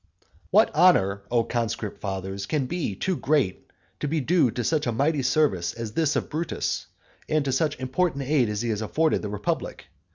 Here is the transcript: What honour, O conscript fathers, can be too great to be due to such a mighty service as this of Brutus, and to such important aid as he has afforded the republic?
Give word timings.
What 0.49 0.73
honour, 0.73 1.21
O 1.29 1.43
conscript 1.43 2.01
fathers, 2.01 2.47
can 2.47 2.65
be 2.65 2.95
too 2.95 3.15
great 3.15 3.69
to 3.99 4.07
be 4.07 4.19
due 4.19 4.49
to 4.49 4.63
such 4.63 4.87
a 4.87 4.91
mighty 4.91 5.21
service 5.21 5.75
as 5.75 5.91
this 5.91 6.15
of 6.15 6.27
Brutus, 6.27 6.87
and 7.29 7.45
to 7.45 7.51
such 7.51 7.77
important 7.79 8.23
aid 8.23 8.49
as 8.49 8.63
he 8.63 8.69
has 8.69 8.81
afforded 8.81 9.21
the 9.21 9.29
republic? 9.29 9.85